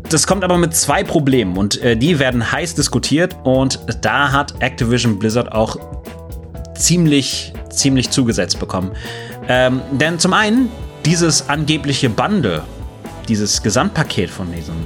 Das 0.09 0.27
kommt 0.27 0.45
aber 0.45 0.57
mit 0.57 0.75
zwei 0.75 1.05
Problemen 1.05 1.59
und 1.59 1.83
äh, 1.83 1.97
die 1.97 2.19
werden 2.19 2.53
heiß 2.53 2.75
diskutiert 2.75 3.37
und 3.43 3.81
da 4.01 4.33
hat 4.33 4.55
Activision 4.61 5.19
Blizzard 5.19 5.53
auch 5.53 5.77
ziemlich, 6.75 7.53
ziemlich 7.69 8.11
zugesetzt 8.11 8.61
bekommen. 8.61 8.93
Ähm, 9.49 9.83
denn 9.91 10.19
zum 10.19 10.33
einen, 10.33 10.71
dieses 11.05 11.49
angebliche 11.49 12.09
Bundle, 12.09 12.63
dieses 13.29 13.63
Gesamtpaket 13.63 14.31
von 14.31 14.51
diesen 14.53 14.77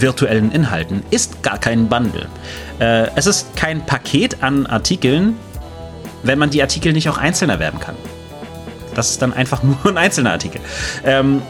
virtuellen 0.00 0.52
Inhalten 0.52 1.02
ist 1.10 1.42
gar 1.42 1.58
kein 1.58 1.88
Bundle. 1.88 2.26
Äh, 2.78 3.08
es 3.16 3.26
ist 3.26 3.56
kein 3.56 3.84
Paket 3.84 4.42
an 4.42 4.66
Artikeln, 4.66 5.36
wenn 6.22 6.38
man 6.38 6.50
die 6.50 6.62
Artikel 6.62 6.92
nicht 6.92 7.08
auch 7.08 7.18
einzeln 7.18 7.50
erwerben 7.50 7.80
kann. 7.80 7.94
Das 8.94 9.10
ist 9.10 9.22
dann 9.22 9.32
einfach 9.32 9.62
nur 9.62 9.76
ein 9.86 9.98
einzelner 9.98 10.32
Artikel. 10.32 10.60
Ähm, 11.04 11.42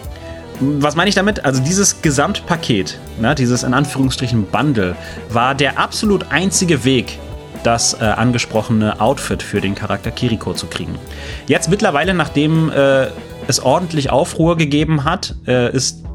was 0.60 0.96
meine 0.96 1.08
ich 1.08 1.14
damit? 1.14 1.44
Also 1.44 1.62
dieses 1.62 2.00
Gesamtpaket, 2.00 2.98
ne, 3.20 3.34
dieses 3.34 3.62
in 3.62 3.74
Anführungsstrichen 3.74 4.46
Bundle, 4.46 4.96
war 5.28 5.54
der 5.54 5.78
absolut 5.78 6.26
einzige 6.30 6.84
Weg, 6.84 7.18
das 7.62 7.94
äh, 7.94 8.04
angesprochene 8.04 9.00
Outfit 9.00 9.42
für 9.42 9.60
den 9.60 9.74
Charakter 9.74 10.10
Kiriko 10.10 10.54
zu 10.54 10.66
kriegen. 10.66 10.98
Jetzt 11.46 11.68
mittlerweile, 11.68 12.14
nachdem 12.14 12.70
äh, 12.70 13.08
es 13.48 13.60
ordentlich 13.60 14.10
Aufruhr 14.10 14.56
gegeben 14.56 15.04
hat, 15.04 15.34
äh, 15.46 15.70
ist 15.74 16.05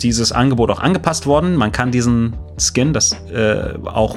dieses 0.00 0.32
Angebot 0.32 0.70
auch 0.70 0.80
angepasst 0.80 1.26
worden. 1.26 1.56
Man 1.56 1.72
kann 1.72 1.90
diesen 1.90 2.36
Skin, 2.58 2.92
das 2.92 3.12
äh, 3.30 3.74
auch 3.84 4.16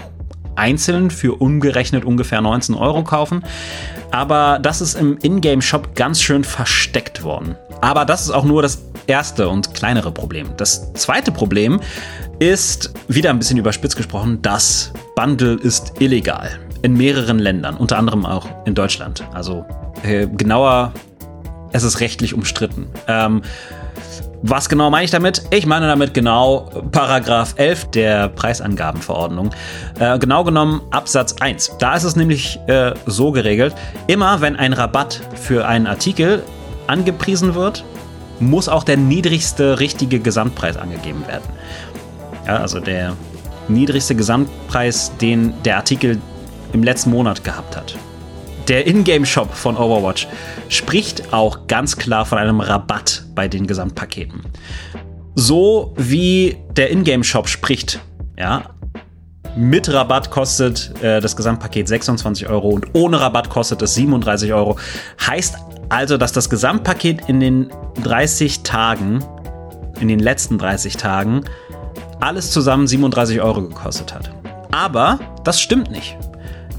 einzeln 0.58 1.12
für 1.12 1.40
umgerechnet 1.40 2.04
ungefähr 2.04 2.42
19 2.42 2.76
Euro 2.76 3.04
kaufen. 3.04 3.44
Aber 4.12 4.60
das 4.62 4.82
ist 4.82 4.96
im 4.96 5.18
Ingame-Shop 5.22 5.96
ganz 5.96 6.22
schön 6.22 6.44
versteckt 6.44 7.24
worden. 7.24 7.56
Aber 7.82 8.06
das 8.06 8.22
ist 8.22 8.32
auch 8.32 8.44
nur 8.44 8.62
das 8.62 8.82
erste 9.06 9.50
und 9.50 9.74
kleinere 9.74 10.12
Problem. 10.12 10.50
Das 10.58 10.94
zweite 10.94 11.32
Problem 11.32 11.80
ist, 12.40 12.94
wieder 13.08 13.30
ein 13.30 13.40
bisschen 13.40 13.58
überspitzt 13.58 13.96
gesprochen, 13.96 14.42
das 14.42 14.92
Bundle 15.16 15.56
ist 15.56 15.94
illegal. 16.00 16.50
In 16.82 16.94
mehreren 16.94 17.40
Ländern, 17.40 17.76
unter 17.76 17.98
anderem 17.98 18.26
auch 18.26 18.48
in 18.66 18.76
Deutschland. 18.76 19.24
Also 19.34 19.66
äh, 20.04 20.28
genauer, 20.28 20.94
es 21.72 21.84
ist 21.84 22.00
rechtlich 22.00 22.34
umstritten. 22.34 22.88
Ähm, 23.08 23.42
was 24.44 24.70
genau 24.70 24.89
meine 24.89 25.06
ich 25.06 25.12
damit? 25.12 25.41
Ich 25.51 25.65
meine 25.65 25.88
damit 25.88 26.13
genau 26.13 26.70
Paragraph 26.91 27.56
11 27.58 27.86
der 27.91 28.29
Preisangabenverordnung. 28.29 29.50
Äh, 30.00 30.20
genau 30.20 30.44
genommen 30.44 30.82
Absatz 30.91 31.36
1. 31.39 31.77
Da 31.79 31.96
ist 31.96 32.03
es 32.03 32.15
nämlich 32.15 32.60
äh, 32.67 32.94
so 33.06 33.32
geregelt, 33.32 33.74
immer 34.06 34.41
wenn 34.41 34.56
ein 34.56 34.74
Rabatt 34.74 35.22
für 35.36 35.67
einen 35.67 35.88
Artikel 35.88 36.44
angepriesen 36.86 37.56
wird, 37.56 37.84
muss 38.39 38.70
auch 38.70 38.84
der 38.84 38.98
niedrigste 38.98 39.79
richtige 39.79 40.20
Gesamtpreis 40.20 40.77
angegeben 40.77 41.25
werden. 41.27 41.46
Ja, 42.46 42.58
also 42.58 42.79
der 42.79 43.13
niedrigste 43.67 44.15
Gesamtpreis, 44.15 45.12
den 45.20 45.53
der 45.63 45.77
Artikel 45.77 46.22
im 46.74 46.84
letzten 46.84 47.10
Monat 47.10 47.44
gehabt 47.44 47.75
hat. 47.75 47.96
Der 48.67 48.86
Ingame-Shop 48.86 49.53
von 49.53 49.77
Overwatch 49.77 50.27
spricht 50.70 51.34
auch 51.34 51.67
ganz 51.67 51.98
klar 51.98 52.25
von 52.25 52.38
einem 52.38 52.60
Rabatt 52.60 53.24
bei 53.38 53.48
den 53.48 53.67
Gesamtpaketen. 53.67 54.41
So 55.36 55.94
wie 55.96 56.58
der 56.75 56.89
Ingame-Shop 56.89 57.48
spricht, 57.48 58.00
ja, 58.36 58.63
mit 59.56 59.94
Rabatt 59.94 60.32
kostet 60.32 60.91
äh, 61.03 61.22
das 61.22 61.36
Gesamtpaket 61.36 61.88
26 61.88 62.50
Euro 62.50 62.70
und 62.70 62.88
ohne 62.94 63.22
Rabatt 63.22 63.50
kostet 63.50 63.84
es 63.84 63.94
37 63.94 64.53
Euro. 64.53 64.77
Heißt 65.25 65.56
also, 65.89 66.17
dass 66.17 66.32
das 66.32 66.50
Gesamtpaket 66.50 67.29
in 67.29 67.39
den 67.39 67.70
30 68.03 68.63
Tagen, 68.63 69.24
in 70.00 70.08
den 70.08 70.20
letzten 70.20 70.58
30 70.58 70.98
Tagen, 70.98 71.46
alles 72.20 72.50
zusammen 72.50 72.88
37 72.88 73.39
Euro 73.39 73.62
gekostet 73.62 74.15
hat. 74.15 74.32
Aber 74.72 75.20
das 75.44 75.62
stimmt 75.62 75.91
nicht. 75.91 76.17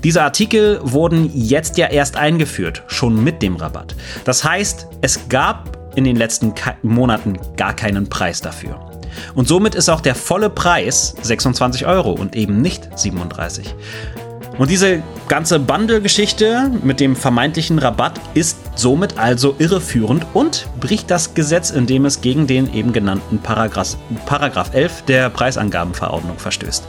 Diese 0.02 0.22
Artikel 0.22 0.80
wurden 0.82 1.30
jetzt 1.32 1.78
ja 1.78 1.86
erst 1.86 2.16
eingeführt, 2.16 2.82
schon 2.88 3.22
mit 3.22 3.42
dem 3.42 3.54
Rabatt. 3.54 3.94
Das 4.24 4.42
heißt, 4.42 4.88
es 5.02 5.28
gab 5.28 5.77
in 5.98 6.04
den 6.04 6.16
letzten 6.16 6.54
Monaten 6.82 7.38
gar 7.56 7.74
keinen 7.74 8.08
Preis 8.08 8.40
dafür. 8.40 8.80
Und 9.34 9.48
somit 9.48 9.74
ist 9.74 9.88
auch 9.88 10.00
der 10.00 10.14
volle 10.14 10.48
Preis 10.48 11.14
26 11.22 11.86
Euro 11.86 12.12
und 12.12 12.36
eben 12.36 12.62
nicht 12.62 12.88
37. 12.98 13.74
Und 14.58 14.70
diese 14.70 15.02
ganze 15.28 15.60
Bundle-Geschichte 15.60 16.70
mit 16.82 16.98
dem 16.98 17.14
vermeintlichen 17.14 17.78
Rabatt 17.78 18.20
ist 18.34 18.58
somit 18.74 19.16
also 19.16 19.54
irreführend 19.58 20.26
und 20.34 20.66
bricht 20.80 21.10
das 21.10 21.34
Gesetz, 21.34 21.70
indem 21.70 22.04
es 22.04 22.20
gegen 22.20 22.48
den 22.48 22.72
eben 22.74 22.92
genannten 22.92 23.38
Paragraph, 23.38 23.96
Paragraph 24.26 24.74
11 24.74 25.02
der 25.02 25.30
Preisangabenverordnung 25.30 26.38
verstößt. 26.38 26.84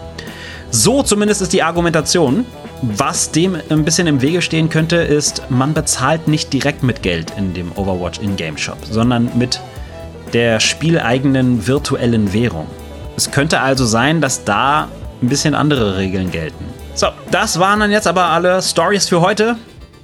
So 0.72 1.04
zumindest 1.04 1.42
ist 1.42 1.54
die 1.54 1.62
Argumentation. 1.62 2.46
Was 2.82 3.32
dem 3.32 3.58
ein 3.70 3.84
bisschen 3.84 4.08
im 4.08 4.22
Wege 4.22 4.42
stehen 4.42 4.70
könnte, 4.70 4.98
ist, 4.98 5.44
man 5.50 5.74
bezahlt 5.74 6.28
nicht 6.28 6.54
direkt 6.54 6.82
mit 6.82 7.02
Geld 7.02 7.34
in 7.38 7.54
dem 7.54 7.72
Overwatch 7.74 8.20
In-Game 8.20 8.58
Shop, 8.58 8.78
sondern 8.90 9.30
mit 9.38 9.60
der 10.34 10.60
spieleigenen 10.60 11.68
virtuellen 11.68 12.32
Währung. 12.34 12.68
Es 13.18 13.32
könnte 13.32 13.60
also 13.60 13.86
sein, 13.86 14.22
dass 14.22 14.46
da 14.46 14.88
ein 15.22 15.28
bisschen 15.28 15.56
andere 15.56 15.98
Regeln 15.98 16.32
gelten. 16.32 16.64
So, 16.96 17.08
das 17.32 17.60
waren 17.60 17.82
dann 17.82 17.92
jetzt 17.92 18.08
aber 18.08 18.26
alle 18.26 18.62
Stories 18.62 19.10
für 19.10 19.20
heute. 19.20 19.58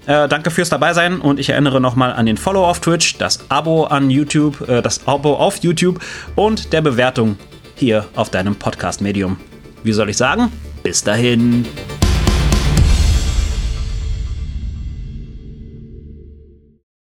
Äh, 0.06 0.28
danke 0.28 0.52
fürs 0.52 0.70
dabei 0.70 0.94
sein 0.94 1.20
und 1.20 1.40
ich 1.40 1.50
erinnere 1.50 1.80
nochmal 1.80 2.14
an 2.14 2.26
den 2.26 2.38
Follow 2.38 2.66
auf 2.66 2.80
Twitch, 2.80 3.18
das 3.18 3.50
Abo 3.50 3.86
an 3.86 4.10
YouTube, 4.10 4.68
äh, 4.68 4.82
das 4.82 5.08
Abo 5.08 5.34
auf 5.36 5.58
YouTube 5.64 6.00
und 6.36 6.74
der 6.74 6.82
Bewertung 6.82 7.38
hier 7.76 8.06
auf 8.16 8.30
deinem 8.30 8.56
Podcast-Medium. 8.56 9.38
Wie 9.84 9.94
soll 9.94 10.10
ich 10.10 10.18
sagen? 10.18 10.52
Bis 10.84 11.04
dahin. 11.04 11.66